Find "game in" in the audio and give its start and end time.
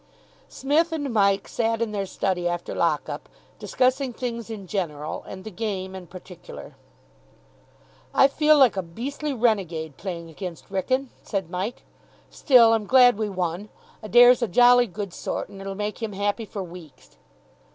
5.51-6.07